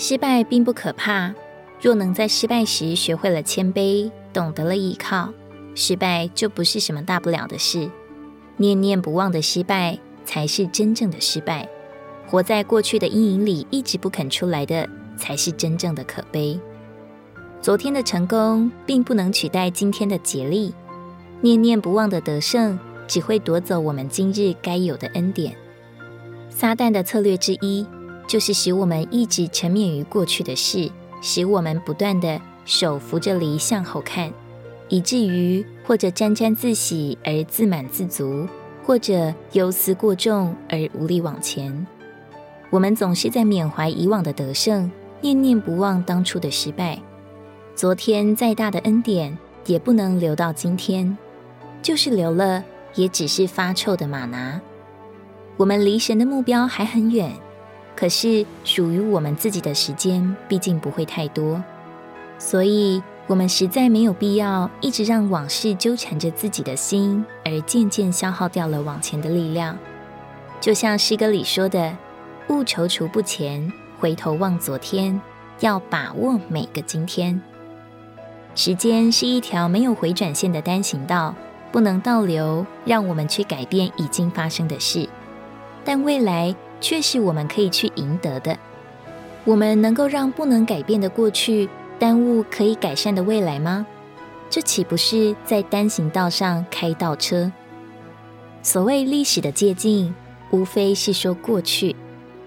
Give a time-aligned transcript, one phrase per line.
[0.00, 1.34] 失败并不可怕，
[1.80, 5.30] 若能在失败时学会了谦卑，懂得了依靠，
[5.74, 7.90] 失败就不是什么大不了的事。
[8.58, 11.68] 念念不忘的失败才是真正的失败，
[12.28, 16.60] 活在过去的阴影里一直不肯出来的，才是真正的可悲。
[17.60, 20.72] 昨天的成功并不能取代今天的竭力，
[21.40, 22.78] 念念不忘的得胜
[23.08, 25.56] 只会夺走我们今日该有的恩典。
[26.50, 27.84] 撒旦的策略之一，
[28.28, 30.90] 就是使我们一直沉湎于过去的事，
[31.22, 34.30] 使我们不断的手扶着犁向后看，
[34.90, 38.46] 以至于或者沾沾自喜而自满自足，
[38.84, 41.86] 或者忧思过重而无力往前。
[42.68, 44.90] 我们总是在缅怀以往的得胜，
[45.22, 46.98] 念念不忘当初的失败。
[47.74, 51.16] 昨天再大的恩典，也不能留到今天，
[51.80, 52.62] 就是留了，
[52.94, 54.60] 也只是发臭的马拿。
[55.56, 57.32] 我们离神的目标还很远。
[57.98, 61.60] 可是，属于我们自己的时间毕竟不会太多，
[62.38, 69.76] 所以我们实在没有必要一直让往事纠缠着自己的心，而渐渐消耗掉了往前的力量。
[70.60, 71.96] 就像诗歌里说的
[72.48, 75.20] ：“勿踌躇不前，回头望昨天，
[75.58, 77.42] 要把握每个今天。”
[78.54, 81.34] 时间是一条没有回转线的单行道，
[81.72, 85.08] 不能倒流，让我们去改变已经发生的事，
[85.84, 86.54] 但未来。
[86.80, 88.56] 却是我们可以去赢得的。
[89.44, 93.86] 我们能够让不能改变的过去耽误可以改善的未来吗？
[94.50, 97.50] 这岂不是在单行道上开倒车？
[98.62, 100.14] 所谓历史的借镜，
[100.50, 101.94] 无非是说过去，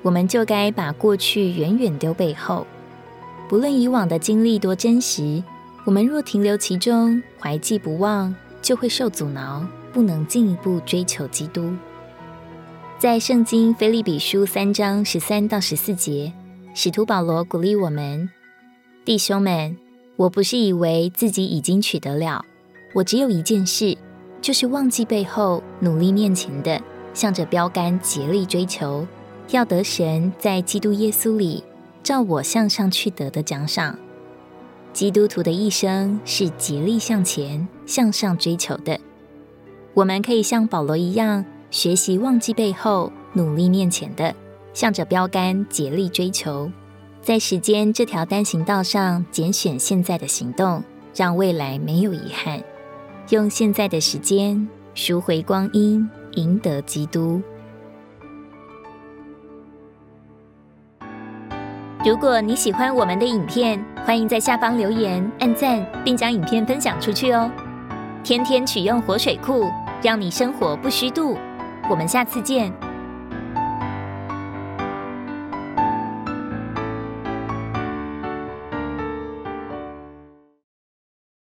[0.01, 2.65] 我们就该把过去远远丢背后。
[3.47, 5.43] 不论以往的经历多真实，
[5.85, 11.73] 我们若停留其中，怀记不忘，就会受阻挠，不能进一步追求基督。
[13.01, 16.31] 在圣经腓立比书三章十三到十四节，
[16.75, 18.29] 使徒保罗鼓励我们：
[19.03, 19.75] 弟兄们，
[20.17, 22.45] 我不是以为自己已经取得了，
[22.93, 23.97] 我只有一件事，
[24.39, 26.79] 就是忘记背后，努力面前的，
[27.11, 29.07] 向着标杆竭力追求，
[29.49, 31.63] 要得神在基督耶稣里
[32.03, 33.97] 照我向上去得的奖赏。
[34.93, 38.99] 基督徒的一生是竭力向前、向上追求的。
[39.95, 41.43] 我们可以像保罗一样。
[41.71, 44.35] 学习忘记背后，努力面前的，
[44.73, 46.69] 向着标竿竭力追求，
[47.21, 50.83] 在时间这条单行道上拣选现在的行动，
[51.15, 52.61] 让未来没有遗憾。
[53.29, 57.41] 用现在的时间赎回光阴，赢得基督。
[62.03, 67.49] 如果你喜欢我们的影片，欢迎在下方留言、按赞，并将影片分享出去哦。
[68.25, 69.69] 天天取用活水库，
[70.03, 71.37] 让你生活不虚度。
[71.91, 72.90] 我们下次见。